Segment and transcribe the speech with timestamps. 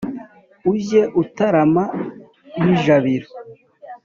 [0.71, 1.83] ujye utarama
[2.71, 3.29] ijabiro.